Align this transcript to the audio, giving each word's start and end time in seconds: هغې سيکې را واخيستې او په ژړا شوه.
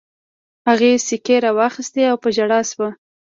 هغې 0.67 0.91
سيکې 1.07 1.35
را 1.43 1.51
واخيستې 1.57 2.03
او 2.11 2.17
په 2.23 2.29
ژړا 2.35 2.59
شوه. 2.71 2.89